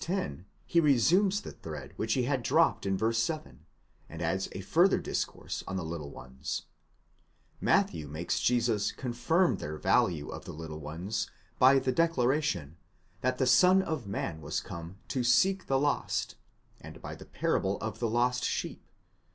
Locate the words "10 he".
0.03-0.79